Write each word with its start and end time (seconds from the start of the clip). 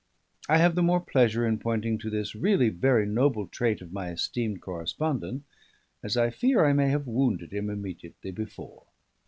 I 0.49 0.57
have 0.57 0.73
the 0.73 0.81
more 0.81 0.99
pleasure 0.99 1.45
in 1.45 1.59
pointing 1.59 1.99
to 1.99 2.09
this 2.09 2.33
really 2.33 2.69
very 2.69 3.05
noble 3.05 3.45
trait 3.45 3.81
of 3.83 3.93
my 3.93 4.09
esteemed 4.09 4.59
correspondent, 4.59 5.43
as 6.01 6.17
I 6.17 6.31
fear 6.31 6.65
I 6.65 6.73
may 6.73 6.89
have 6.89 7.05
wounded 7.05 7.53
him 7.53 7.69
immediately 7.69 8.31
before. 8.31 8.85